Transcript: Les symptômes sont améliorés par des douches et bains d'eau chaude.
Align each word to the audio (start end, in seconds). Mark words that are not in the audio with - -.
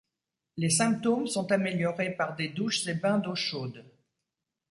Les 0.57 0.71
symptômes 0.71 1.27
sont 1.27 1.51
améliorés 1.51 2.09
par 2.15 2.35
des 2.35 2.47
douches 2.47 2.87
et 2.87 2.95
bains 2.95 3.19
d'eau 3.19 3.35
chaude. 3.35 3.85